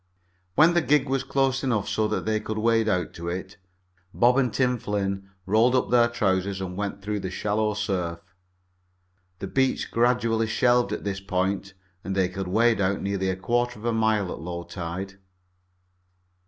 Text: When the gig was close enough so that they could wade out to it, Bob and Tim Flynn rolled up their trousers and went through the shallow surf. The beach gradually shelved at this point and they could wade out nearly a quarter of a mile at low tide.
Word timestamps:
When 0.55 0.73
the 0.73 0.81
gig 0.81 1.07
was 1.07 1.23
close 1.23 1.63
enough 1.63 1.87
so 1.87 2.07
that 2.07 2.25
they 2.25 2.39
could 2.39 2.57
wade 2.57 2.89
out 2.89 3.13
to 3.13 3.29
it, 3.29 3.57
Bob 4.15 4.35
and 4.39 4.51
Tim 4.51 4.79
Flynn 4.79 5.29
rolled 5.45 5.75
up 5.75 5.91
their 5.91 6.07
trousers 6.07 6.59
and 6.59 6.75
went 6.75 7.03
through 7.03 7.19
the 7.19 7.29
shallow 7.29 7.75
surf. 7.75 8.19
The 9.37 9.45
beach 9.45 9.91
gradually 9.91 10.47
shelved 10.47 10.91
at 10.91 11.03
this 11.03 11.19
point 11.19 11.75
and 12.03 12.15
they 12.15 12.29
could 12.29 12.47
wade 12.47 12.81
out 12.81 12.99
nearly 13.03 13.29
a 13.29 13.35
quarter 13.35 13.77
of 13.77 13.85
a 13.85 13.93
mile 13.93 14.31
at 14.31 14.39
low 14.39 14.63
tide. 14.63 15.19